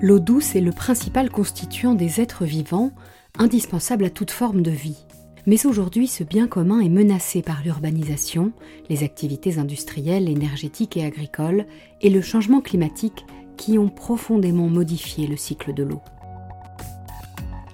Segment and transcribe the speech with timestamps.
[0.00, 2.92] L'eau douce est le principal constituant des êtres vivants,
[3.36, 5.04] indispensable à toute forme de vie.
[5.46, 8.52] Mais aujourd'hui, ce bien commun est menacé par l'urbanisation,
[8.90, 11.66] les activités industrielles, énergétiques et agricoles,
[12.00, 13.26] et le changement climatique
[13.56, 16.00] qui ont profondément modifié le cycle de l'eau.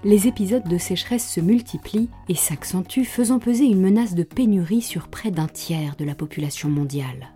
[0.02, 5.08] Les épisodes de sécheresse se multiplient et s'accentuent, faisant peser une menace de pénurie sur
[5.08, 7.34] près d'un tiers de la population mondiale.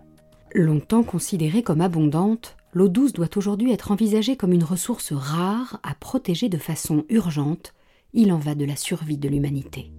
[0.55, 5.95] Longtemps considérée comme abondante, l'eau douce doit aujourd'hui être envisagée comme une ressource rare à
[5.95, 7.73] protéger de façon urgente.
[8.13, 9.91] Il en va de la survie de l'humanité.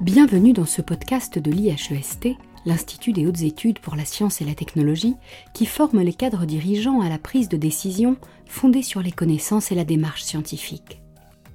[0.00, 2.28] Bienvenue dans ce podcast de l'IHEST,
[2.64, 5.16] l'Institut des hautes études pour la science et la technologie,
[5.54, 9.74] qui forme les cadres dirigeants à la prise de décision fondée sur les connaissances et
[9.74, 11.00] la démarche scientifique.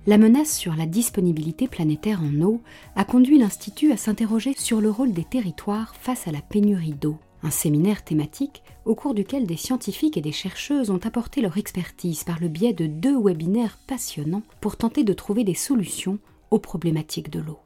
[0.05, 2.61] La menace sur la disponibilité planétaire en eau
[2.97, 7.17] a conduit l'Institut à s'interroger sur le rôle des territoires face à la pénurie d'eau.
[7.41, 12.25] Un séminaire thématique au cours duquel des scientifiques et des chercheuses ont apporté leur expertise
[12.25, 16.19] par le biais de deux webinaires passionnants pour tenter de trouver des solutions
[16.51, 17.59] aux problématiques de l'eau.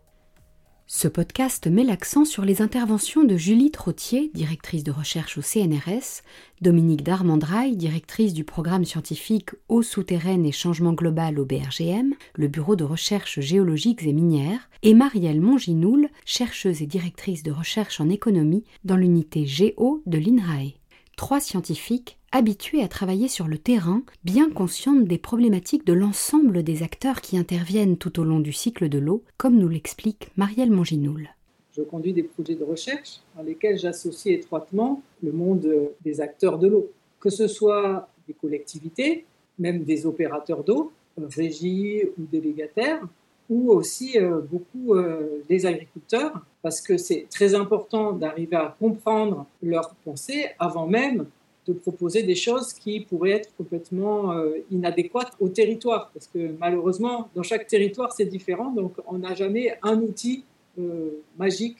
[0.89, 6.23] Ce podcast met l'accent sur les interventions de Julie Trottier, directrice de recherche au CNRS,
[6.61, 12.77] Dominique Darmandraille, directrice du programme scientifique Eau souterraine et changement global au BRGM, le bureau
[12.77, 18.63] de recherche géologiques et minières, et Marielle Monginoul, chercheuse et directrice de recherche en économie
[18.85, 20.71] dans l'unité Géo de l'INRAE.
[21.17, 26.83] Trois scientifiques habituée à travailler sur le terrain, bien consciente des problématiques de l'ensemble des
[26.83, 31.29] acteurs qui interviennent tout au long du cycle de l'eau, comme nous l'explique Marielle Monginoul.
[31.75, 36.67] Je conduis des projets de recherche dans lesquels j'associe étroitement le monde des acteurs de
[36.67, 39.25] l'eau, que ce soit des collectivités,
[39.59, 43.01] même des opérateurs d'eau, régies ou délégataires,
[43.49, 49.45] ou aussi euh, beaucoup euh, des agriculteurs, parce que c'est très important d'arriver à comprendre
[49.63, 51.25] leurs pensées avant même
[51.67, 56.11] de proposer des choses qui pourraient être complètement euh, inadéquates au territoire.
[56.13, 58.71] Parce que malheureusement, dans chaque territoire, c'est différent.
[58.71, 60.43] Donc, on n'a jamais un outil
[60.79, 61.77] euh, magique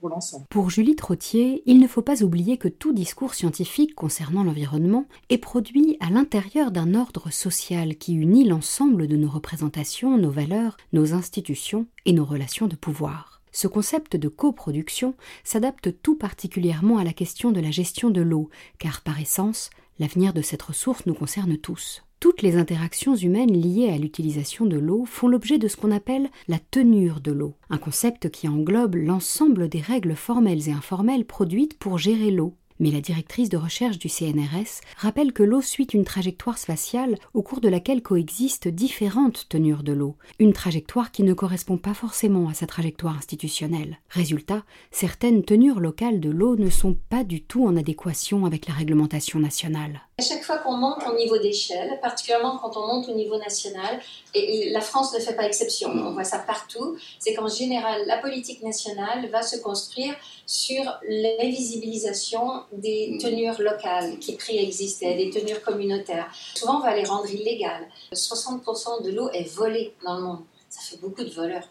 [0.00, 0.46] pour l'ensemble.
[0.50, 5.38] Pour Julie Trottier, il ne faut pas oublier que tout discours scientifique concernant l'environnement est
[5.38, 11.14] produit à l'intérieur d'un ordre social qui unit l'ensemble de nos représentations, nos valeurs, nos
[11.14, 13.37] institutions et nos relations de pouvoir.
[13.52, 15.14] Ce concept de coproduction
[15.44, 20.32] s'adapte tout particulièrement à la question de la gestion de l'eau, car par essence, l'avenir
[20.32, 22.02] de cette ressource nous concerne tous.
[22.20, 26.28] Toutes les interactions humaines liées à l'utilisation de l'eau font l'objet de ce qu'on appelle
[26.48, 31.78] la tenure de l'eau, un concept qui englobe l'ensemble des règles formelles et informelles produites
[31.78, 36.04] pour gérer l'eau, mais la directrice de recherche du CNRS rappelle que l'eau suit une
[36.04, 41.34] trajectoire spatiale au cours de laquelle coexistent différentes tenures de l'eau, une trajectoire qui ne
[41.34, 43.98] correspond pas forcément à sa trajectoire institutionnelle.
[44.10, 48.74] Résultat, certaines tenures locales de l'eau ne sont pas du tout en adéquation avec la
[48.74, 50.07] réglementation nationale.
[50.20, 54.00] À chaque fois qu'on monte au niveau d'échelle, particulièrement quand on monte au niveau national,
[54.34, 58.18] et la France ne fait pas exception, on voit ça partout, c'est qu'en général, la
[58.18, 63.18] politique nationale va se construire sur l'invisibilisation des mm.
[63.18, 66.28] tenures locales qui préexistaient, des tenures communautaires.
[66.56, 67.86] Souvent, on va les rendre illégales.
[68.12, 70.40] 60% de l'eau est volée dans le monde.
[70.68, 71.68] Ça fait beaucoup de voleurs.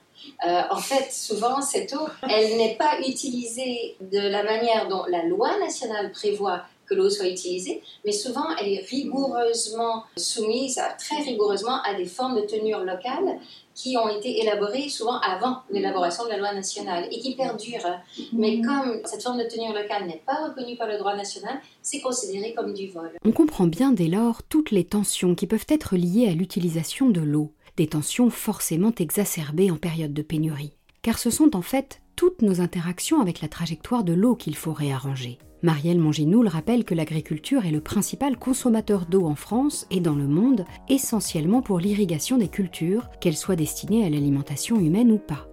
[0.48, 5.24] Euh, en fait, souvent, cette eau, elle n'est pas utilisée de la manière dont la
[5.24, 11.22] loi nationale prévoit que l'eau soit utilisée, mais souvent elle est rigoureusement soumise, à, très
[11.22, 13.40] rigoureusement, à des formes de tenure locales
[13.78, 18.00] qui ont été élaborées souvent avant l'élaboration de la loi nationale et qui perdurent.
[18.34, 22.02] Mais comme cette forme de tenue locale n'est pas reconnue par le droit national, c'est
[22.02, 23.12] considéré comme du vol.
[23.24, 27.22] On comprend bien dès lors toutes les tensions qui peuvent être liées à l'utilisation de
[27.22, 30.74] l'eau, des tensions forcément exacerbées en période de pénurie.
[31.04, 34.74] Car ce sont en fait toutes nos interactions avec la trajectoire de l'eau qu'il faut
[34.74, 35.38] réarranger.
[35.64, 40.28] Marielle Monginoul rappelle que l'agriculture est le principal consommateur d'eau en France et dans le
[40.28, 45.48] monde, essentiellement pour l'irrigation des cultures, qu'elles soient destinées à l'alimentation humaine ou pas.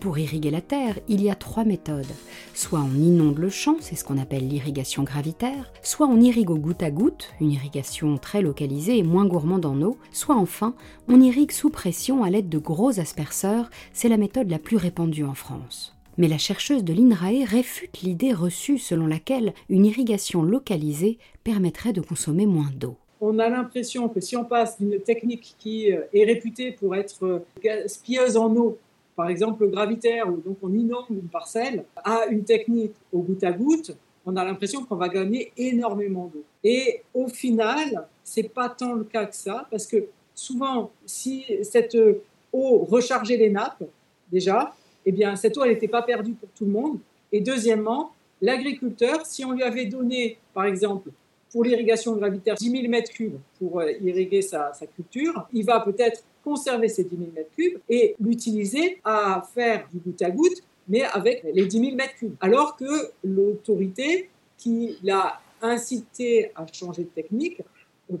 [0.00, 2.06] Pour irriguer la terre, il y a trois méthodes.
[2.52, 6.58] Soit on inonde le champ, c'est ce qu'on appelle l'irrigation gravitaire, soit on irrigue au
[6.58, 10.74] goutte à goutte, une irrigation très localisée et moins gourmande en eau, soit enfin
[11.08, 15.24] on irrigue sous pression à l'aide de gros asperceurs, c'est la méthode la plus répandue
[15.24, 15.96] en France.
[16.16, 22.00] Mais la chercheuse de l'INRAE réfute l'idée reçue selon laquelle une irrigation localisée permettrait de
[22.00, 22.96] consommer moins d'eau.
[23.20, 27.24] On a l'impression que si on passe d'une technique qui euh, est réputée pour être
[27.24, 28.78] euh, gaspilleuse en eau,
[29.16, 33.52] par exemple gravitaire, où donc on inonde une parcelle, à une technique au goutte à
[33.52, 33.96] goutte,
[34.26, 36.44] on a l'impression qu'on va gagner énormément d'eau.
[36.62, 41.96] Et au final, c'est pas tant le cas que ça, parce que souvent, si cette
[42.52, 43.84] eau rechargeait les nappes,
[44.30, 44.74] déjà,
[45.06, 46.98] eh bien, cette eau, elle n'était pas perdue pour tout le monde.
[47.32, 51.10] Et deuxièmement, l'agriculteur, si on lui avait donné, par exemple,
[51.54, 53.30] pour l'irrigation gravitaire 10 000 m3
[53.60, 55.46] pour euh, irriguer sa, culture.
[55.52, 60.30] Il va peut-être conserver ces 10 000 m3 et l'utiliser à faire du goutte à
[60.32, 62.32] goutte, mais avec les 10 000 m3.
[62.40, 64.28] Alors que l'autorité
[64.58, 67.62] qui l'a incité à changer de technique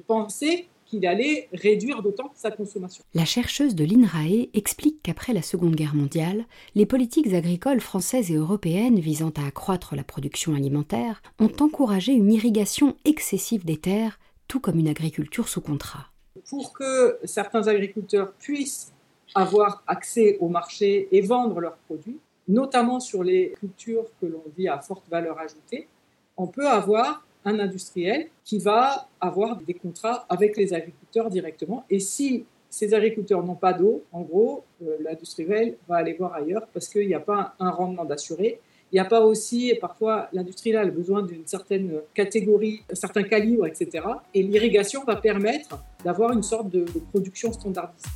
[0.06, 3.04] pensait qu'il allait réduire d'autant sa consommation.
[3.14, 6.44] La chercheuse de l'INRAE explique qu'après la Seconde Guerre mondiale,
[6.74, 12.32] les politiques agricoles françaises et européennes visant à accroître la production alimentaire ont encouragé une
[12.32, 16.06] irrigation excessive des terres, tout comme une agriculture sous contrat.
[16.48, 18.92] Pour que certains agriculteurs puissent
[19.34, 24.68] avoir accès au marché et vendre leurs produits, notamment sur les cultures que l'on dit
[24.68, 25.88] à forte valeur ajoutée,
[26.36, 31.84] on peut avoir un industriel qui va avoir des contrats avec les agriculteurs directement.
[31.90, 36.66] Et si ces agriculteurs n'ont pas d'eau, en gros, euh, l'industriel va aller voir ailleurs
[36.72, 38.60] parce qu'il n'y a pas un rendement d'assuré.
[38.90, 43.66] Il n'y a pas aussi, parfois, l'industriel a besoin d'une certaine catégorie, un certain calibre,
[43.66, 44.04] etc.
[44.34, 48.08] Et l'irrigation va permettre d'avoir une sorte de production standardisée.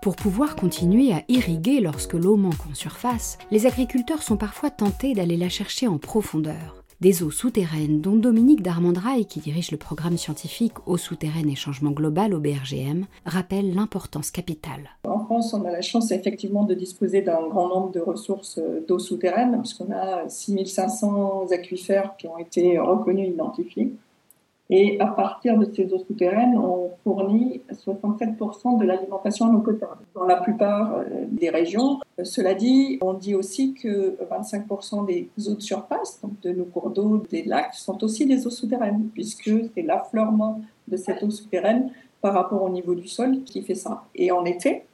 [0.00, 5.14] Pour pouvoir continuer à irriguer lorsque l'eau manque en surface, les agriculteurs sont parfois tentés
[5.14, 10.16] d'aller la chercher en profondeur des eaux souterraines dont Dominique Darmandrail, qui dirige le programme
[10.16, 14.88] scientifique Eau souterraine et changement global au BRGM, rappelle l'importance capitale.
[15.06, 18.58] En France, on a la chance effectivement de disposer d'un grand nombre de ressources
[18.88, 23.92] d'eau souterraine, puisqu'on a 6500 aquifères qui ont été reconnus, identifiés.
[24.70, 30.00] Et à partir de ces eaux souterraines, on fournit 67% de l'alimentation en eau potable
[30.14, 32.00] dans la plupart euh, des régions.
[32.18, 36.64] Euh, cela dit, on dit aussi que 25% des eaux de surface, donc de nos
[36.64, 41.30] cours d'eau, des lacs, sont aussi des eaux souterraines, puisque c'est l'affleurement de cette eau
[41.30, 41.90] souterraine
[42.22, 44.04] par rapport au niveau du sol qui fait ça.
[44.14, 44.84] Et en été,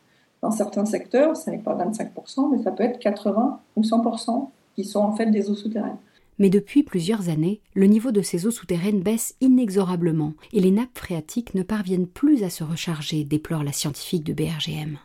[0.43, 4.84] dans certains secteurs, ce n'est pas 25%, mais ça peut être 80 ou 100% qui
[4.84, 5.99] sont en fait des eaux souterraines.
[6.40, 10.98] Mais depuis plusieurs années, le niveau de ces eaux souterraines baisse inexorablement et les nappes
[10.98, 14.96] phréatiques ne parviennent plus à se recharger, déplore la scientifique de BRGM.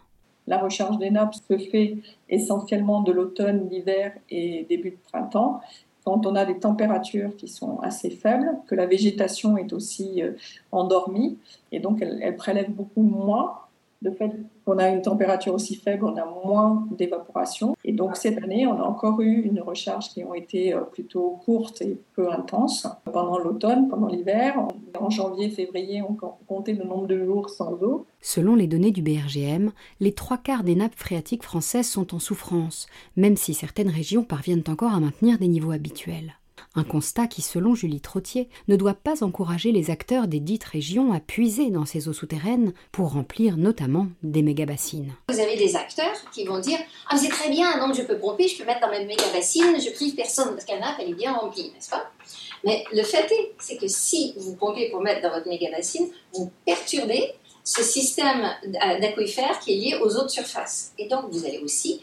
[0.47, 1.97] La recharge des nappes se fait
[2.29, 5.59] essentiellement de l'automne, l'hiver et début de printemps,
[6.05, 10.31] quand on a des températures qui sont assez faibles, que la végétation est aussi euh,
[10.71, 11.37] endormie,
[11.73, 13.59] et donc elle, elle prélève beaucoup moins
[14.01, 14.31] le fait
[14.65, 17.75] qu'on a une température aussi faible, on a moins d'évaporation.
[17.83, 21.39] Et donc cette année, on a encore eu une recharge qui ont été euh, plutôt
[21.43, 24.67] courte et peu intense pendant l'automne, pendant l'hiver.
[24.99, 26.15] En janvier, février, on
[26.47, 28.05] comptait le nombre de jours sans eau.
[28.21, 32.87] Selon les données du BRGM, les trois quarts des nappes phréatiques françaises sont en souffrance,
[33.15, 36.35] même si certaines régions parviennent encore à maintenir des niveaux habituels.
[36.77, 41.13] Un constat qui, selon Julie Trottier, ne doit pas encourager les acteurs des dites régions
[41.13, 45.13] à puiser dans ces eaux souterraines pour remplir notamment des méga-bassines.
[45.29, 46.79] Vous avez des acteurs qui vont dire
[47.09, 49.91] Ah, c'est très bien, donc je peux pomper, je peux mettre dans ma méga-bassine, je
[49.91, 52.11] prive personne parce qu'un nappe, elle est bien remplie, n'est-ce pas?
[52.65, 56.51] Mais le fait est, c'est que si vous pompez pour mettre dans votre méga-bassine, vous
[56.65, 57.31] perturbez
[57.65, 58.47] ce système
[59.01, 60.93] d'aquifère qui est lié aux eaux de surface.
[60.99, 61.99] Et donc, vous allez aussi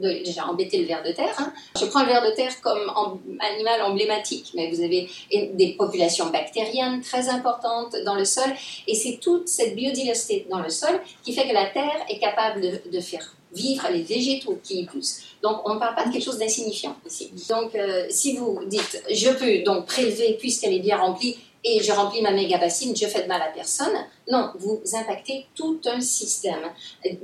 [0.00, 1.34] déjà embêter le ver de terre.
[1.38, 1.52] Hein.
[1.78, 2.90] Je prends le ver de terre comme
[3.38, 8.50] animal emblématique, mais vous avez des populations bactériennes très importantes dans le sol,
[8.88, 12.60] et c'est toute cette biodiversité dans le sol qui fait que la terre est capable
[12.60, 15.20] de, faire vivre les végétaux qui y poussent.
[15.42, 17.30] Donc, on ne parle pas de quelque chose d'insignifiant ici.
[17.48, 21.92] Donc, euh, si vous dites, je peux donc prélever, puisqu'elle est bien remplie, et je
[21.92, 23.94] remplis ma méga bassine, je fais de mal à personne.
[24.30, 26.70] Non, vous impactez tout un système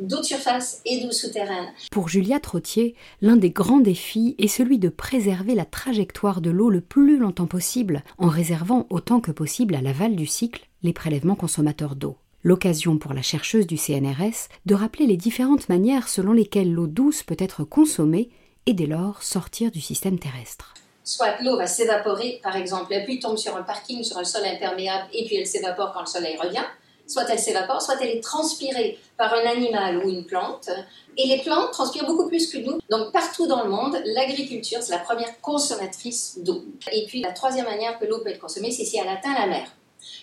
[0.01, 1.73] d'eau de surface et d'eau souterraine.
[1.91, 6.71] Pour Julia Trottier, l'un des grands défis est celui de préserver la trajectoire de l'eau
[6.71, 11.37] le plus longtemps possible en réservant autant que possible à l'aval du cycle les prélèvements
[11.37, 12.17] consommateurs d'eau.
[12.45, 17.23] L'occasion pour la chercheuse du CNRS de rappeler les différentes manières selon lesquelles l'eau douce
[17.23, 18.31] peut être consommée
[18.67, 23.19] et dès lors sortir du système terrestre soit l'eau va s'évaporer, par exemple, la pluie
[23.19, 26.37] tombe sur un parking, sur un sol imperméable, et puis elle s'évapore quand le soleil
[26.37, 26.65] revient,
[27.07, 30.71] soit elle s'évapore, soit elle est transpirée par un animal ou une plante.
[31.17, 32.79] Et les plantes transpirent beaucoup plus que nous.
[32.91, 36.65] Donc partout dans le monde, l'agriculture, c'est la première consommatrice d'eau.
[36.91, 39.47] Et puis la troisième manière que l'eau peut être consommée, c'est si elle atteint la
[39.47, 39.67] mer.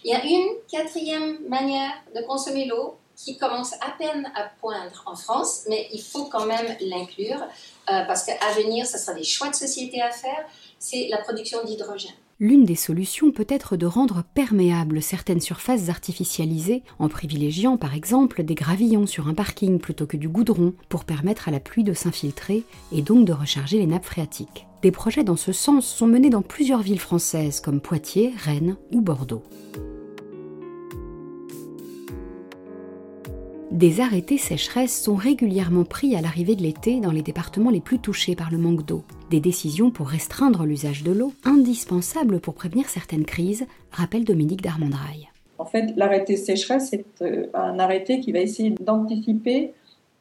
[0.03, 5.03] Il y a une quatrième manière de consommer l'eau qui commence à peine à poindre
[5.05, 7.45] en France, mais il faut quand même l'inclure,
[7.91, 10.45] euh, parce qu'à venir, ce sera des choix de société à faire
[10.79, 12.11] c'est la production d'hydrogène.
[12.41, 18.43] L'une des solutions peut être de rendre perméables certaines surfaces artificialisées, en privilégiant par exemple
[18.43, 21.93] des gravillons sur un parking plutôt que du goudron, pour permettre à la pluie de
[21.93, 24.67] s'infiltrer et donc de recharger les nappes phréatiques.
[24.81, 29.01] Des projets dans ce sens sont menés dans plusieurs villes françaises comme Poitiers, Rennes ou
[29.01, 29.43] Bordeaux.
[33.71, 37.99] Des arrêtés sécheresse sont régulièrement pris à l'arrivée de l'été dans les départements les plus
[37.99, 39.03] touchés par le manque d'eau.
[39.29, 45.29] Des décisions pour restreindre l'usage de l'eau, indispensables pour prévenir certaines crises, rappelle Dominique Darmandraille.
[45.59, 49.73] En fait, l'arrêté sécheresse est euh, un arrêté qui va essayer d'anticiper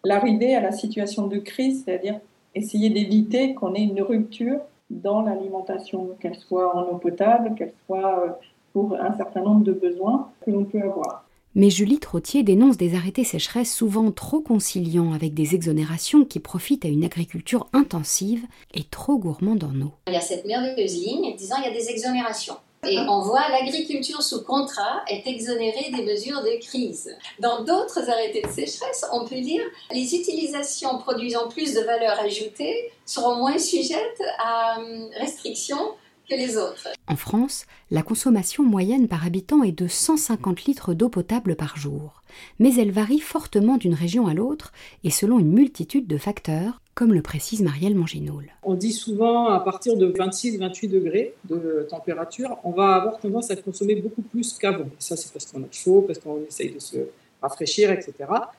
[0.05, 2.21] l'arrivée à la situation de crise, c'est-à-dire
[2.55, 8.25] essayer d'éviter qu'on ait une rupture dans l'alimentation, qu'elle soit en eau potable, qu'elle soit
[8.25, 8.31] euh,
[8.73, 11.28] pour un certain nombre de besoins que l'on peut avoir.
[11.59, 16.85] Mais Julie Trottier dénonce des arrêtés sécheresse souvent trop conciliants avec des exonérations qui profitent
[16.85, 19.91] à une agriculture intensive et trop gourmande en eau.
[20.07, 22.55] Il y a cette merveilleuse ligne disant il y a des exonérations.
[22.89, 27.11] Et on voit l'agriculture sous contrat est exonérée des mesures de crise.
[27.41, 32.93] Dans d'autres arrêtés de sécheresse, on peut dire les utilisations produisant plus de valeur ajoutée
[33.05, 35.91] seront moins sujettes à hum, restrictions
[36.29, 36.89] que les autres.
[37.07, 42.23] En France, la consommation moyenne par habitant est de 150 litres d'eau potable par jour,
[42.59, 44.73] mais elle varie fortement d'une région à l'autre
[45.05, 48.51] et selon une multitude de facteurs, comme le précise Marielle Manginoul.
[48.63, 53.57] On dit souvent à partir de 26-28 degrés de température, on va avoir tendance à
[53.57, 54.89] consommer beaucoup plus qu'avant.
[54.99, 56.97] Ça, c'est parce qu'on a chaud, parce qu'on essaye de se
[57.41, 58.13] rafraîchir, etc.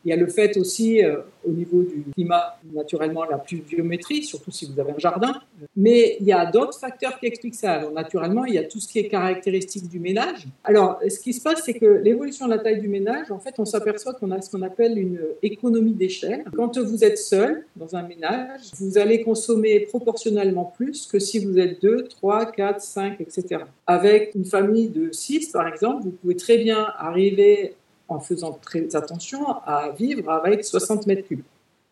[0.05, 1.17] Il y a le fait aussi, euh,
[1.47, 5.33] au niveau du climat, naturellement, la pluviométrie, surtout si vous avez un jardin.
[5.75, 7.73] Mais il y a d'autres facteurs qui expliquent ça.
[7.73, 10.47] Alors, naturellement, il y a tout ce qui est caractéristique du ménage.
[10.63, 13.55] Alors, ce qui se passe, c'est que l'évolution de la taille du ménage, en fait,
[13.57, 16.45] on s'aperçoit qu'on a ce qu'on appelle une économie d'échelle.
[16.55, 21.57] Quand vous êtes seul dans un ménage, vous allez consommer proportionnellement plus que si vous
[21.57, 23.63] êtes 2, 3, 4, 5, etc.
[23.85, 27.75] Avec une famille de 6, par exemple, vous pouvez très bien arriver
[28.09, 31.43] en faisant très attention à vivre avec 60 mètres cubes.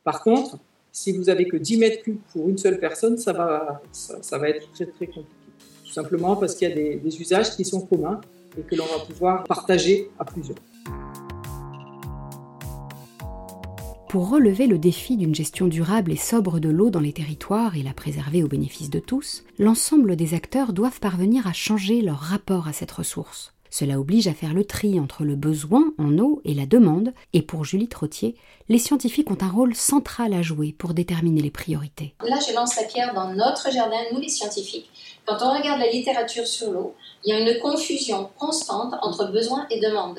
[0.03, 0.57] Par contre,
[0.91, 3.81] si vous avez que 10 mètres cubes pour une seule personne, ça va,
[4.49, 5.25] être très compliqué.
[5.85, 8.19] Tout simplement parce qu'il y a des usages qui sont communs
[8.57, 10.57] et que l'on va pouvoir partager à plusieurs.
[14.09, 17.83] Pour relever le défi d'une gestion durable et sobre de l'eau dans les territoires et
[17.83, 22.69] la préserver au bénéfice de tous, l'ensemble des acteurs doivent parvenir à changer leur rapport
[22.69, 23.53] à cette ressource.
[23.79, 27.43] Cela oblige à faire le tri entre le besoin en eau et la demande, et
[27.43, 28.35] pour Julie Trottier,
[28.69, 32.15] les scientifiques ont un rôle central à jouer pour déterminer les priorités.
[32.27, 34.89] Là, je lance la pierre dans notre jardin, nous les scientifiques.
[35.27, 39.67] Quand on regarde la littérature sur l'eau, il y a une confusion constante entre besoin
[39.69, 40.17] et demande.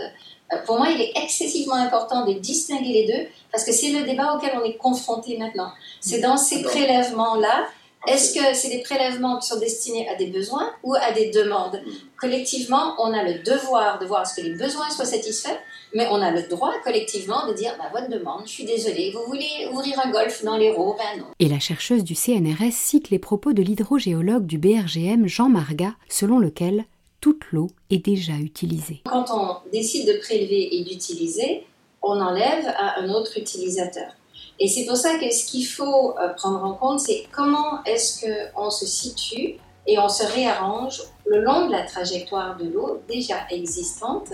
[0.53, 4.05] Euh, pour moi, il est excessivement important de distinguer les deux parce que c'est le
[4.05, 5.73] débat auquel on est confronté maintenant.
[6.01, 7.67] C'est dans ces prélèvements-là
[8.07, 11.81] est-ce que c'est des prélèvements qui sont destinés à des besoins ou à des demandes?
[12.19, 15.59] Collectivement, on a le devoir de voir ce que les besoins soient satisfaits,
[15.95, 19.25] mais on a le droit collectivement de dire bah, votre demande, je suis désolée, vous
[19.27, 21.27] voulez ouvrir un golf dans l'Hérault Ben non.
[21.39, 26.39] Et la chercheuse du CNRS cite les propos de l'hydrogéologue du BRGM Jean Marga, selon
[26.39, 26.85] lequel
[27.21, 29.03] toute l'eau est déjà utilisée.
[29.07, 31.65] Quand on décide de prélever et d'utiliser,
[32.03, 34.13] on enlève à un autre utilisateur.
[34.61, 38.27] Et c'est pour ça que ce qu'il faut euh, prendre en compte, c'est comment est-ce
[38.53, 43.37] qu'on se situe et on se réarrange le long de la trajectoire de l'eau déjà
[43.51, 44.33] existante.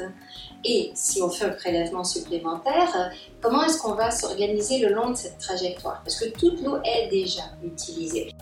[0.64, 5.16] Et si on fait un prélèvement supplémentaire, comment est-ce qu'on va s'organiser le long de
[5.16, 6.02] cette trajectoire?
[6.02, 8.33] Parce que toute l'eau est déjà utilisée.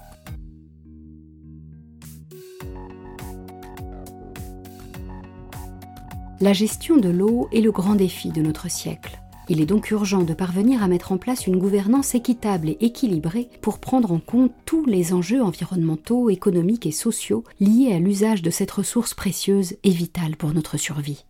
[6.40, 9.21] La gestion de l'eau est le grand défi de notre siècle.
[9.48, 13.48] Il est donc urgent de parvenir à mettre en place une gouvernance équitable et équilibrée
[13.60, 18.50] pour prendre en compte tous les enjeux environnementaux, économiques et sociaux liés à l'usage de
[18.50, 21.24] cette ressource précieuse et vitale pour notre survie.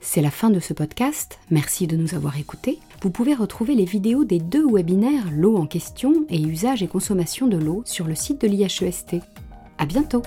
[0.00, 2.78] C'est la fin de ce podcast, merci de nous avoir écoutés.
[3.02, 7.46] Vous pouvez retrouver les vidéos des deux webinaires L'eau en question et usage et consommation
[7.46, 9.16] de l'eau sur le site de l'IHEST.
[9.76, 10.22] À bientôt!